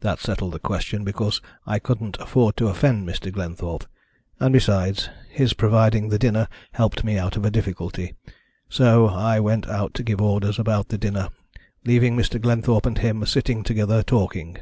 [0.00, 3.32] That settled the question, because I couldn't afford to offend Mr.
[3.32, 3.86] Glenthorpe,
[4.38, 8.12] and besides, his providing the dinner helped me out of a difficulty.
[8.68, 11.30] So I went out to give orders about the dinner,
[11.86, 12.38] leaving Mr.
[12.38, 14.58] Glenthorpe and him sitting together talking."